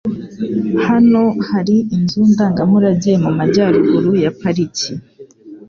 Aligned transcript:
Hano 0.87 1.21
hari 1.49 1.75
inzu 1.95 2.21
ndangamurage 2.31 3.11
mumajyaruguru 3.23 4.11
ya 4.23 4.31
pariki. 4.39 4.89